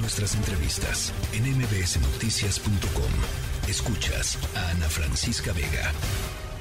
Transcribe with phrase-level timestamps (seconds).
[0.00, 3.12] nuestras entrevistas en mbsnoticias.com.
[3.68, 5.92] Escuchas a Ana Francisca Vega.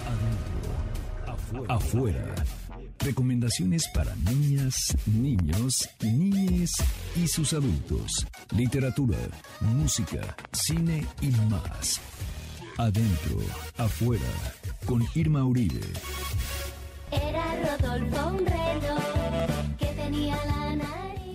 [0.05, 2.35] Adentro, afuera.
[2.99, 6.71] Recomendaciones para niñas, niños, niñes
[7.15, 8.25] y sus adultos.
[8.51, 9.19] Literatura,
[9.61, 12.01] música, cine y más.
[12.77, 13.37] Adentro,
[13.77, 14.31] afuera,
[14.85, 15.81] con Irma Uribe.
[17.11, 18.47] Era Rodolfo un.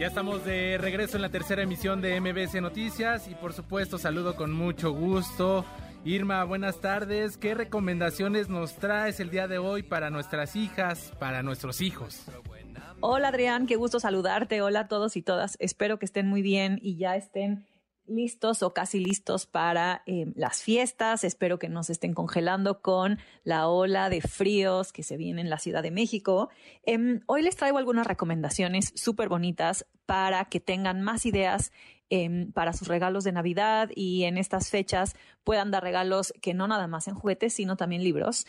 [0.02, 4.34] Ya estamos de regreso en la tercera emisión de MBC Noticias y por supuesto saludo
[4.34, 5.64] con mucho gusto.
[6.04, 7.36] Irma, buenas tardes.
[7.36, 12.24] ¿Qué recomendaciones nos traes el día de hoy para nuestras hijas, para nuestros hijos?
[12.98, 14.60] Hola Adrián, qué gusto saludarte.
[14.60, 15.56] Hola a todos y todas.
[15.60, 17.64] Espero que estén muy bien y ya estén
[18.06, 21.24] listos o casi listos para eh, las fiestas.
[21.24, 25.50] Espero que no se estén congelando con la ola de fríos que se viene en
[25.50, 26.50] la Ciudad de México.
[26.84, 31.72] Em, hoy les traigo algunas recomendaciones súper bonitas para que tengan más ideas
[32.10, 36.68] em, para sus regalos de Navidad y en estas fechas puedan dar regalos que no
[36.68, 38.46] nada más en juguetes, sino también libros.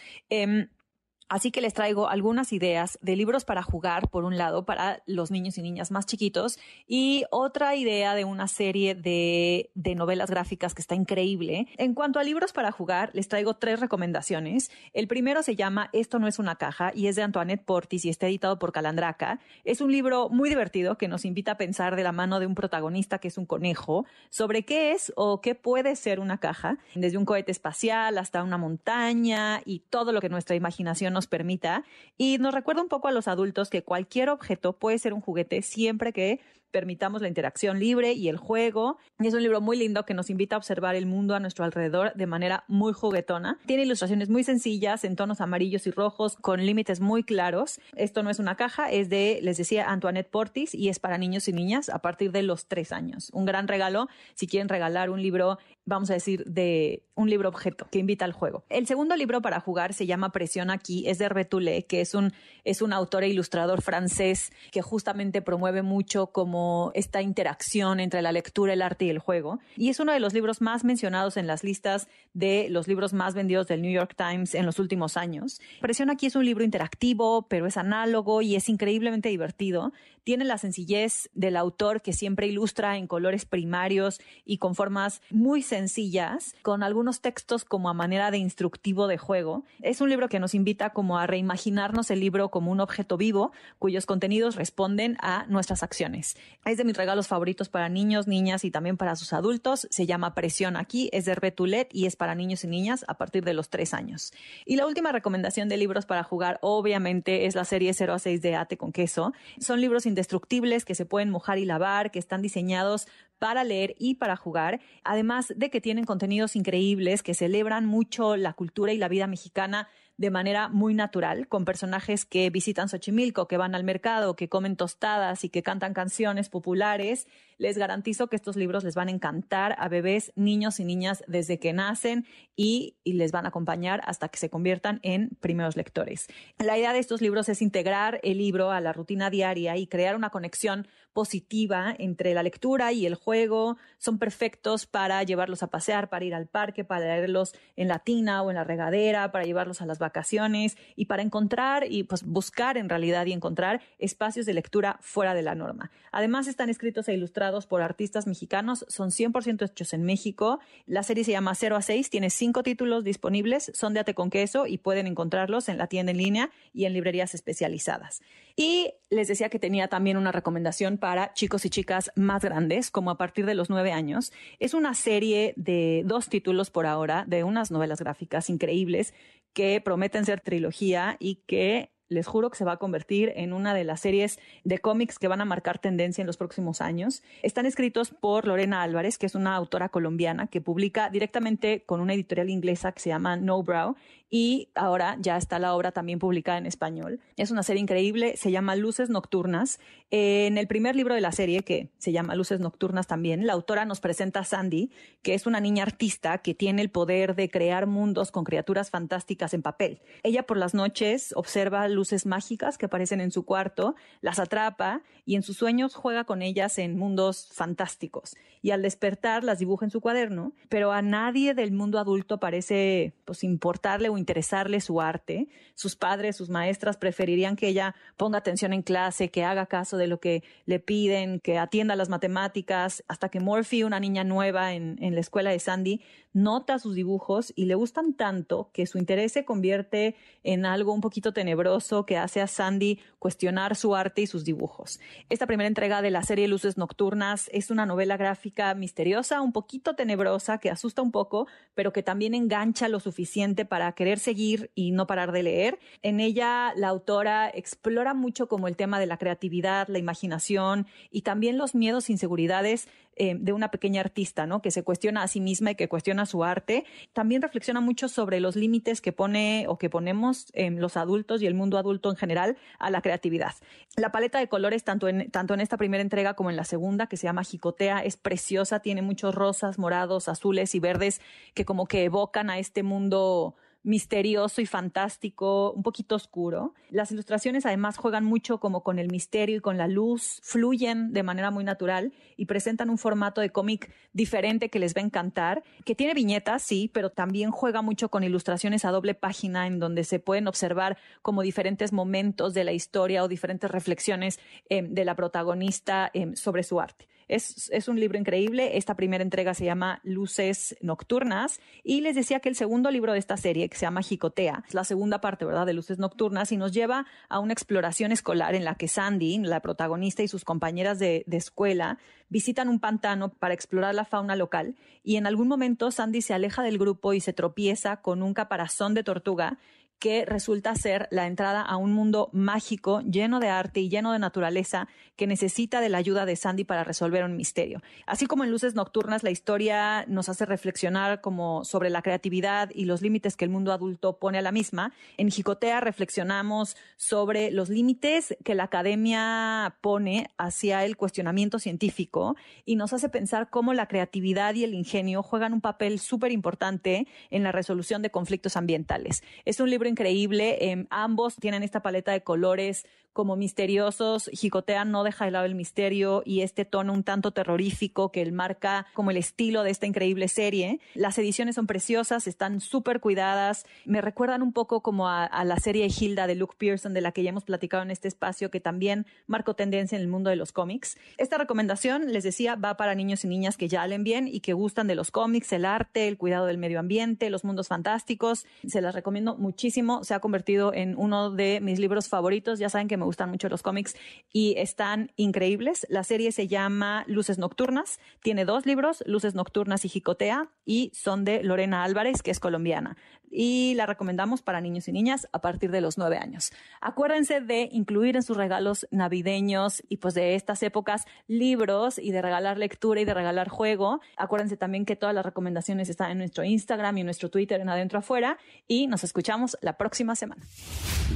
[1.34, 5.32] Así que les traigo algunas ideas de libros para jugar, por un lado, para los
[5.32, 10.84] niños y niñas más chiquitos, y otra idea de una serie de, novelas gráficas que
[10.84, 11.68] está increíble.
[11.78, 14.70] En cuanto a libros para jugar, les traigo tres recomendaciones.
[14.94, 18.10] El primero se llama Esto no es una caja y es de Antoinette Portis y
[18.10, 19.40] está editado por Calandraca.
[19.64, 22.54] Es un libro muy divertido que nos invita a pensar de la mano de un
[22.54, 27.18] protagonista que es un conejo sobre qué es o qué puede ser una caja, desde
[27.18, 31.84] un cohete espacial hasta una montaña y todo lo que nuestra imaginación nos permita.
[32.18, 35.62] Y nos recuerda un poco a los adultos que cualquier objeto puede ser un juguete
[35.62, 36.40] siempre que
[36.74, 38.98] permitamos la interacción libre y el juego.
[39.20, 42.14] Es un libro muy lindo que nos invita a observar el mundo a nuestro alrededor
[42.16, 43.60] de manera muy juguetona.
[43.68, 47.80] Tiene ilustraciones muy sencillas en tonos amarillos y rojos con límites muy claros.
[47.96, 51.48] Esto no es una caja, es de, les decía, Antoinette Portis y es para niños
[51.48, 53.30] y niñas a partir de los tres años.
[53.34, 57.88] Un gran regalo si quieren regalar un libro, vamos a decir, de un libro objeto
[57.92, 58.66] que invita al juego.
[58.70, 61.48] El segundo libro para jugar se llama Presión aquí, es de Hervé
[61.88, 62.34] que es un,
[62.64, 66.63] es un autor e ilustrador francés que justamente promueve mucho como
[66.94, 69.60] esta interacción entre la lectura, el arte y el juego.
[69.76, 73.34] Y es uno de los libros más mencionados en las listas de los libros más
[73.34, 75.62] vendidos del New York Times en los últimos años.
[75.82, 79.94] Presión aquí es un libro interactivo, pero es análogo y es increíblemente divertido.
[80.24, 85.62] Tiene la sencillez del autor que siempre ilustra en colores primarios y con formas muy
[85.62, 89.66] sencillas, con algunos textos como a manera de instructivo de juego.
[89.82, 93.52] Es un libro que nos invita como a reimaginarnos el libro como un objeto vivo
[93.80, 96.38] cuyos contenidos responden a nuestras acciones.
[96.66, 99.88] Es de mis regalos favoritos para niños, niñas y también para sus adultos.
[99.92, 103.44] Se llama Presión aquí, es de Retulet y es para niños y niñas a partir
[103.44, 104.32] de los tres años.
[104.66, 108.42] Y la última recomendación de libros para jugar, obviamente, es la serie 0 a 6
[108.42, 109.34] de Ate con queso.
[109.60, 113.08] Son libros indestructibles que se pueden mojar y lavar, que están diseñados
[113.40, 118.54] para leer y para jugar, además de que tienen contenidos increíbles que celebran mucho la
[118.54, 123.58] cultura y la vida mexicana de manera muy natural, con personajes que visitan Xochimilco, que
[123.58, 127.28] van al mercado, que comen tostadas y que cantan canciones populares.
[127.64, 131.60] Les garantizo que estos libros les van a encantar a bebés, niños y niñas desde
[131.60, 132.26] que nacen
[132.58, 136.28] y, les van a acompañar hasta que se conviertan en primeros lectores.
[136.60, 140.18] La idea de estos libros es integrar el libro a la rutina diaria y crear
[140.18, 143.78] una conexión positiva entre la lectura y el juego.
[143.98, 148.42] Son perfectos para llevarlos a pasear, para ir al parque, para leerlos en la tina
[148.42, 152.78] o en la regadera, para llevarlos a las vacaciones y para encontrar y pues buscar
[152.78, 155.92] en realidad y encontrar espacios de lectura fuera de la norma.
[156.12, 160.60] Además están escritos e ilustrados por artistas mexicanos, son 100% hechos en México.
[160.86, 164.30] La serie se llama 0 a 6, tiene cinco títulos disponibles, son de ate con
[164.30, 168.22] queso y pueden encontrarlos en la tienda en línea y en librerías especializadas.
[168.56, 173.12] Y les decía que tenía también una recomendación para chicos y chicas más grandes, como
[173.12, 174.34] a partir de los nueve años.
[174.60, 179.14] Es una serie de dos títulos por ahora, de unas novelas gráficas increíbles
[179.54, 183.74] que prometen ser trilogía y que les juro que se va a convertir en una
[183.74, 187.24] de las series de cómics que van a marcar tendencia en los próximos años.
[187.42, 192.14] Están escritos por Lorena Álvarez, que es una autora colombiana que publica directamente con una
[192.14, 193.96] editorial inglesa que se llama No Brow
[194.36, 197.20] y ahora ya está la obra también publicada en español.
[197.38, 199.80] Es una serie increíble, se llama Luces Nocturnas.
[200.10, 203.86] En el primer libro de la serie, que se llama Luces Nocturnas también, la autora
[203.86, 204.90] nos presenta a Sandy,
[205.22, 209.54] que es una niña artista que tiene el poder de crear mundos con criaturas fantásticas
[209.54, 210.02] en papel.
[210.24, 215.04] Ella por las noches observa luces luces mágicas que aparecen en su cuarto, las atrapa
[215.26, 218.36] y en sus sueños juega con ellas en mundos fantásticos.
[218.62, 223.14] Y al despertar las dibuja en su cuaderno, pero a nadie del mundo adulto parece
[223.24, 225.50] pues, importarle o interesarle su arte.
[225.76, 230.08] Sus padres, sus maestras preferirían que ella ponga atención en clase, que haga caso de
[230.08, 234.98] lo que le piden, que atienda las matemáticas, hasta que Morphy, una niña nueva en,
[235.02, 236.02] en la escuela de Sandy,
[236.34, 241.02] nota sus dibujos y le gustan tanto que su interés se convierte en algo un
[241.02, 245.00] poquito tenebroso que hace a Sandy cuestionar su arte y sus dibujos.
[245.30, 249.96] Esta primera entrega de la serie Luces Nocturnas es una novela gráfica misteriosa, un poquito
[249.96, 254.92] tenebrosa, que asusta un poco, pero que también engancha lo suficiente para querer seguir y
[254.92, 255.80] no parar de leer.
[256.02, 261.22] En ella la autora explora mucho como el tema de la creatividad, la imaginación y
[261.22, 264.64] también los miedos e inseguridades eh, de una pequeña artista, ¿no?
[264.64, 266.84] Que se cuestiona a sí misma y que cuestiona su arte.
[267.14, 271.54] También reflexiona mucho sobre los límites que pone o que ponemos los adultos y el
[271.54, 273.54] mundo adulto en general a la creatividad.
[273.96, 277.06] La paleta de colores, tanto en, tanto en esta primera entrega como en la segunda,
[277.08, 281.22] que se llama Jicotea, es preciosa, tiene muchos rosas, morados, azules y verdes
[281.54, 286.74] que como que evocan a este mundo misterioso y fantástico, un poquito oscuro.
[286.90, 291.24] Las ilustraciones además juegan mucho como con el misterio y con la luz, fluyen de
[291.24, 295.64] manera muy natural y presentan un formato de cómic diferente que les va a encantar,
[295.86, 300.04] que tiene viñetas, sí, pero también juega mucho con ilustraciones a doble página en donde
[300.04, 304.40] se pueden observar como diferentes momentos de la historia o diferentes reflexiones
[304.70, 307.08] eh, de la protagonista eh, sobre su arte.
[307.28, 308.78] Es, un libro increíble.
[308.78, 311.60] Esta primera entrega se llama Luces Nocturnas.
[311.84, 314.74] Y les decía que el segundo libro de esta serie, que se llama Jicotea, es
[314.74, 318.66] la segunda parte, ¿verdad?, de Luces Nocturnas y nos lleva a una exploración escolar en
[318.66, 321.98] la que Sandy, la protagonista, y sus compañeras de, de escuela
[322.30, 324.76] visitan un pantano para explorar la fauna local.
[325.04, 328.94] Y en algún momento Sandy se aleja del grupo y se tropieza con un caparazón
[328.94, 329.60] de tortuga
[330.04, 334.20] que resulta ser la entrada a un mundo mágico lleno de arte y lleno de
[334.20, 337.82] naturaleza que necesita de la ayuda de Sandy para resolver un misterio.
[338.06, 342.84] Así como en Luces Nocturnas la historia nos hace reflexionar como sobre la creatividad y
[342.84, 347.70] los límites que el mundo adulto pone a la misma, en Jicotea reflexionamos sobre los
[347.70, 352.36] límites que la academia pone hacia el cuestionamiento científico
[352.66, 357.08] y nos hace pensar cómo la creatividad y el ingenio juegan un papel súper importante
[357.30, 359.24] en la resolución de conflictos ambientales.
[359.46, 360.72] Es un libro increíble.
[360.72, 364.30] Em, ambos tienen esta paleta de colores como misteriosos.
[364.34, 368.32] Jicotea no deja de lado el misterio y este tono un tanto terrorífico que él
[368.32, 370.80] marca como el estilo de esta increíble serie.
[370.94, 373.66] Las ediciones son preciosas, están súper cuidadas.
[373.86, 377.24] Me recuerdan un poco como a, la serie Hilda de Luke Pearson, de la que
[377.24, 380.52] ya hemos platicado en este espacio, que también marcó tendencia en el mundo de los
[380.52, 380.98] cómics.
[381.18, 384.54] Esta recomendación, les decía, va para niños y niñas que ya leen bien y que
[384.54, 388.46] gustan de los cómics, el arte, el cuidado del medio ambiente, los mundos fantásticos.
[388.68, 392.60] Se las recomiendo muchísimo se ha convertido en uno de mis libros favoritos.
[392.60, 393.96] Ya saben que me gustan mucho los cómics
[394.32, 395.86] y están increíbles.
[395.90, 398.00] La serie se llama Luces Nocturnas.
[398.22, 402.96] Tiene dos libros, Luces Nocturnas y Jicotea, y son de Lorena Álvarez, que es colombiana.
[403.36, 406.52] Y la recomendamos para niños y niñas a partir de los nueve años.
[406.82, 412.22] Acuérdense de incluir en sus regalos navideños y pues de estas épocas libros y de
[412.22, 414.02] regalar lectura y de regalar juego.
[414.18, 417.70] Acuérdense también que todas las recomendaciones están en nuestro Instagram y en nuestro Twitter en
[417.70, 418.38] Adentro Afuera.
[418.68, 420.44] Y nos escuchamos la próxima semana.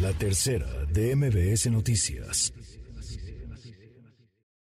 [0.02, 2.54] La tercera de MBS Noticias.